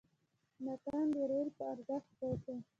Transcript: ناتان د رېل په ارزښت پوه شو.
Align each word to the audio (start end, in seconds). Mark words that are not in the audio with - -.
ناتان 0.63 1.05
د 1.15 1.17
رېل 1.29 1.47
په 1.57 1.63
ارزښت 1.73 2.09
پوه 2.17 2.35
شو. 2.43 2.55